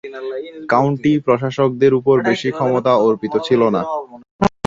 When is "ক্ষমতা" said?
2.57-2.91